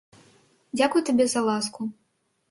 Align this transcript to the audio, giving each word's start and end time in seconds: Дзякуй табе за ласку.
Дзякуй 0.77 1.03
табе 1.09 1.27
за 1.33 1.41
ласку. 1.49 1.81